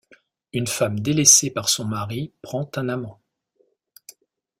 [0.51, 3.21] Une femme délaissée par son mari prend un amant.